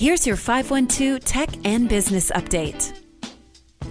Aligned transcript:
Here's 0.00 0.26
your 0.26 0.36
512 0.36 1.22
Tech 1.22 1.50
and 1.66 1.86
Business 1.86 2.30
Update. 2.30 2.98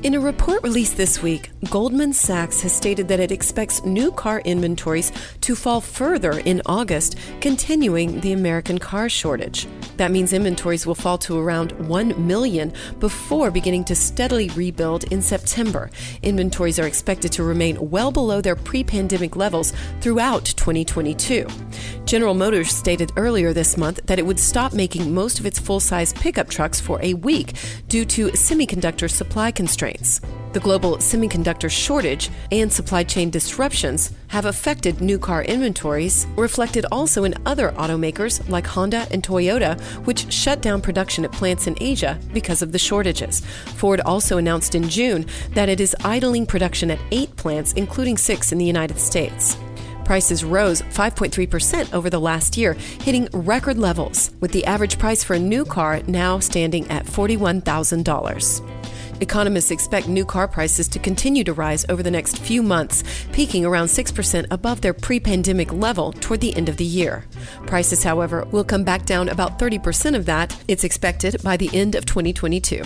In 0.02 0.16
a 0.16 0.20
report 0.20 0.64
released 0.64 0.98
this 0.98 1.22
week, 1.22 1.52
Goldman 1.70 2.14
Sachs 2.14 2.62
has 2.62 2.74
stated 2.74 3.08
that 3.10 3.20
it 3.20 3.32
expects 3.32 3.86
new 3.86 4.12
car 4.12 4.40
inventories 4.40 5.12
to 5.42 5.54
fall 5.54 5.82
further 5.82 6.40
in 6.40 6.64
August, 6.66 7.16
continuing 7.42 8.22
the 8.22 8.34
American 8.34 8.80
car 8.80 9.08
shortage. 9.08 9.68
That 10.00 10.12
means 10.12 10.34
inventories 10.34 10.86
will 10.86 10.96
fall 10.96 11.18
to 11.20 11.38
around 11.38 11.72
1 11.88 12.28
million 12.28 12.74
before 13.00 13.52
beginning 13.52 13.84
to 13.86 13.96
steadily 13.96 14.50
rebuild 14.50 15.04
in 15.12 15.22
September. 15.22 15.90
Inventories 16.24 16.80
are 16.80 16.88
expected 16.88 17.32
to 17.34 17.44
remain 17.44 17.90
well 17.90 18.12
below 18.12 18.42
their 18.42 18.56
pre 18.56 18.84
pandemic 18.84 19.36
levels 19.36 19.74
throughout 20.02 20.46
2022. 20.46 21.48
General 22.06 22.34
Motors 22.34 22.72
stated 22.72 23.12
earlier 23.18 23.54
this 23.54 23.78
month 23.78 24.00
that 24.06 24.20
it 24.20 24.26
would 24.26 24.40
stop 24.40 24.74
making 24.74 25.14
most 25.14 25.40
of 25.40 25.46
its 25.46 25.60
full 25.60 25.80
size 25.80 26.14
pickup 26.14 26.50
trucks 26.50 26.80
for 26.80 27.00
a 27.04 27.14
week 27.16 27.54
due 27.88 28.06
to 28.06 28.30
semiconductor 28.30 29.10
supply 29.10 29.52
constraints 29.52 29.70
constraints. 29.70 30.39
The 30.52 30.60
global 30.60 30.98
semiconductor 30.98 31.70
shortage 31.70 32.32
and 32.52 32.74
supply 32.74 33.04
chain 33.04 33.30
disruptions 33.30 34.12
have 34.30 34.46
affected 34.46 35.00
new 35.00 35.20
car 35.20 35.44
inventories, 35.44 36.26
reflected 36.36 36.88
also 36.92 37.24
in 37.24 37.36
other 37.46 37.72
automakers 37.74 38.48
like 38.50 38.66
Honda 38.66 39.08
and 39.12 39.22
Toyota, 39.22 39.80
which 40.06 40.32
shut 40.34 40.62
down 40.62 40.82
production 40.82 41.24
at 41.24 41.32
plants 41.32 41.68
in 41.68 41.78
Asia 41.80 42.18
because 42.34 42.64
of 42.64 42.72
the 42.72 42.80
shortages. 42.80 43.42
Ford 43.76 44.02
also 44.02 44.38
announced 44.40 44.74
in 44.74 44.90
June 44.90 45.28
that 45.54 45.70
it 45.70 45.80
is 45.80 45.96
idling 46.04 46.48
production 46.48 46.90
at 46.90 47.00
eight 47.12 47.36
plants, 47.36 47.74
including 47.74 48.18
six 48.18 48.52
in 48.52 48.58
the 48.58 48.66
United 48.66 49.00
States 49.00 49.56
prices 50.10 50.44
rose 50.44 50.82
5.3% 50.82 51.94
over 51.94 52.10
the 52.10 52.20
last 52.20 52.58
year, 52.58 52.74
hitting 52.74 53.30
record 53.32 53.78
levels, 53.78 54.32
with 54.40 54.52
the 54.52 54.66
average 54.66 54.98
price 54.98 55.24
for 55.24 55.36
a 55.36 55.40
new 55.40 55.64
car 55.64 56.02
now 56.08 56.40
standing 56.40 56.90
at 56.90 57.06
$41,000. 57.06 58.80
Economists 59.22 59.72
expect 59.72 60.08
new 60.08 60.24
car 60.26 60.48
prices 60.48 60.88
to 60.88 61.00
continue 61.00 61.44
to 61.44 61.54
rise 61.54 61.86
over 61.90 62.02
the 62.02 62.12
next 62.12 62.38
few 62.38 62.64
months, 62.64 63.04
peaking 63.34 63.66
around 63.66 63.88
6% 63.88 64.48
above 64.52 64.82
their 64.82 64.94
pre 64.94 65.20
pandemic 65.20 65.74
level 65.74 66.14
toward 66.14 66.42
the 66.42 66.56
end 66.56 66.70
of 66.70 66.78
the 66.78 66.86
year. 66.86 67.26
Prices, 67.66 68.04
however, 68.04 68.46
will 68.52 68.64
come 68.64 68.84
back 68.84 69.06
down 69.06 69.30
about 69.30 69.60
30% 69.60 70.16
of 70.16 70.26
that, 70.26 70.56
it's 70.68 70.84
expected, 70.84 71.42
by 71.44 71.58
the 71.58 71.70
end 71.74 71.96
of 71.96 72.06
2022. 72.06 72.84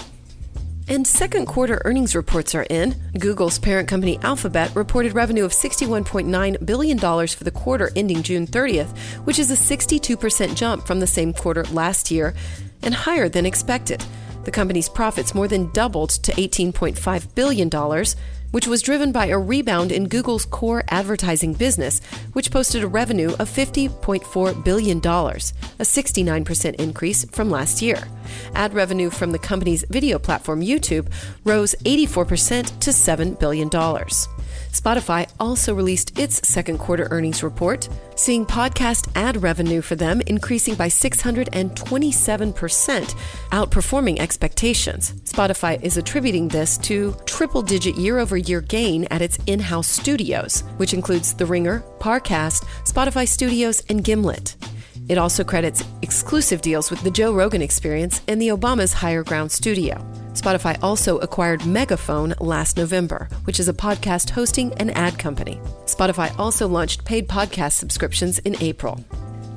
And 0.87 1.07
second 1.07 1.45
quarter 1.45 1.81
earnings 1.85 2.13
reports 2.13 2.53
are 2.55 2.65
in. 2.69 2.95
Google's 3.17 3.57
parent 3.57 3.87
company 3.87 4.19
Alphabet 4.21 4.75
reported 4.75 5.13
revenue 5.13 5.45
of 5.45 5.51
$61.9 5.51 6.65
billion 6.65 6.99
for 6.99 7.43
the 7.43 7.51
quarter 7.51 7.89
ending 7.95 8.21
June 8.21 8.45
30th, 8.45 8.97
which 9.25 9.39
is 9.39 9.49
a 9.49 9.55
62% 9.55 10.55
jump 10.55 10.85
from 10.85 10.99
the 10.99 11.07
same 11.07 11.31
quarter 11.31 11.63
last 11.65 12.11
year 12.11 12.33
and 12.81 12.93
higher 12.93 13.29
than 13.29 13.45
expected. 13.45 14.03
The 14.43 14.51
company's 14.51 14.89
profits 14.89 15.33
more 15.33 15.47
than 15.47 15.71
doubled 15.71 16.11
to 16.11 16.31
$18.5 16.33 17.35
billion, 17.35 17.69
which 18.51 18.67
was 18.67 18.81
driven 18.81 19.11
by 19.11 19.27
a 19.27 19.39
rebound 19.39 19.91
in 19.91 20.07
Google's 20.07 20.45
core 20.45 20.83
advertising 20.89 21.53
business, 21.53 22.01
which 22.33 22.51
posted 22.51 22.83
a 22.83 22.87
revenue 22.87 23.31
of 23.39 23.49
$50.4 23.49 24.63
billion, 24.63 24.97
a 24.99 25.01
69% 25.01 26.75
increase 26.75 27.25
from 27.25 27.49
last 27.49 27.81
year. 27.81 28.03
Ad 28.53 28.73
revenue 28.73 29.09
from 29.09 29.31
the 29.31 29.39
company's 29.39 29.85
video 29.89 30.19
platform 30.19 30.61
YouTube 30.61 31.11
rose 31.43 31.73
84% 31.85 32.79
to 32.79 32.89
$7 32.91 33.39
billion. 33.39 33.69
Spotify 34.71 35.29
also 35.39 35.73
released 35.73 36.17
its 36.17 36.47
second 36.47 36.77
quarter 36.77 37.07
earnings 37.11 37.43
report, 37.43 37.89
seeing 38.15 38.45
podcast 38.45 39.09
ad 39.15 39.41
revenue 39.41 39.81
for 39.81 39.95
them 39.95 40.21
increasing 40.27 40.75
by 40.75 40.87
627%, 40.87 43.15
outperforming 43.51 44.19
expectations. 44.19 45.13
Spotify 45.23 45.81
is 45.81 45.97
attributing 45.97 46.47
this 46.47 46.77
to 46.79 47.15
triple 47.25 47.61
digit 47.61 47.95
year 47.95 48.19
over 48.19 48.37
year 48.37 48.61
gain 48.61 49.05
at 49.11 49.21
its 49.21 49.37
in 49.47 49.59
house 49.59 49.87
studios, 49.87 50.61
which 50.77 50.93
includes 50.93 51.33
The 51.33 51.45
Ringer, 51.45 51.83
Parcast, 51.99 52.63
Spotify 52.85 53.27
Studios, 53.27 53.83
and 53.89 54.03
Gimlet. 54.03 54.55
It 55.09 55.17
also 55.17 55.43
credits 55.43 55.83
exclusive 56.01 56.61
deals 56.61 56.89
with 56.89 57.01
the 57.01 57.11
Joe 57.11 57.33
Rogan 57.33 57.61
Experience 57.61 58.21
and 58.27 58.41
the 58.41 58.49
Obama's 58.49 58.93
Higher 58.93 59.23
Ground 59.23 59.51
Studio. 59.51 59.95
Spotify 60.33 60.77
also 60.81 61.17
acquired 61.19 61.65
Megaphone 61.65 62.33
last 62.39 62.77
November, 62.77 63.27
which 63.43 63.59
is 63.59 63.67
a 63.67 63.73
podcast 63.73 64.29
hosting 64.29 64.73
and 64.75 64.95
ad 64.97 65.19
company. 65.19 65.59
Spotify 65.85 66.37
also 66.39 66.67
launched 66.67 67.05
paid 67.05 67.27
podcast 67.27 67.73
subscriptions 67.73 68.39
in 68.39 68.55
April. 68.61 69.03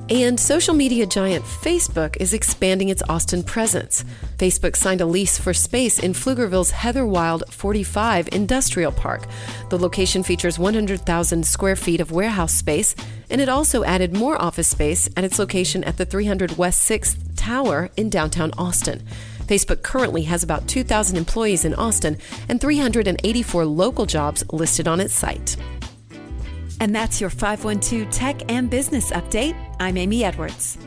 And 0.09 0.39
social 0.39 0.73
media 0.73 1.05
giant 1.05 1.45
Facebook 1.45 2.17
is 2.19 2.33
expanding 2.33 2.91
its 2.91 3.03
Austin 3.09 3.43
presence. 3.43 4.05
Facebook 4.39 4.77
signed 4.77 5.01
a 5.01 5.07
lease 5.07 5.37
for 5.37 5.53
space 5.53 5.99
in 5.99 6.13
Pflugerville's 6.13 6.71
Heather 6.71 7.05
Wild 7.05 7.43
45 7.53 8.29
Industrial 8.31 8.93
Park. 8.93 9.27
The 9.69 9.79
location 9.79 10.23
features 10.23 10.61
100,000 10.61 11.45
square 11.45 11.75
feet 11.75 12.01
of 12.01 12.13
warehouse 12.13 12.55
space, 12.55 12.95
and 13.31 13.41
it 13.41 13.49
also 13.49 13.83
added 13.83 14.17
more 14.17 14.41
office 14.41 14.69
space 14.69 15.09
at 15.17 15.25
its 15.25 15.41
location 15.41 15.83
at 15.83 15.97
the 15.97 16.05
300 16.05 16.57
West 16.57 16.89
6th 16.89 17.17
Tower 17.35 17.91
in 17.97 18.09
downtown 18.09 18.53
Austin. 18.57 19.03
Facebook 19.47 19.83
currently 19.83 20.23
has 20.23 20.45
about 20.45 20.69
2,000 20.69 21.17
employees 21.17 21.65
in 21.65 21.75
Austin 21.75 22.17
and 22.49 22.61
384 22.61 23.65
local 23.65 24.07
jobs 24.07 24.45
listed 24.53 24.87
on 24.87 25.01
its 25.01 25.15
site. 25.15 25.57
And 26.81 26.95
that's 26.95 27.21
your 27.21 27.31
512 27.31 28.11
Tech 28.11 28.51
and 28.51 28.69
Business 28.69 29.11
Update. 29.11 29.57
I'm 29.81 29.97
Amy 29.97 30.25
Edwards. 30.25 30.79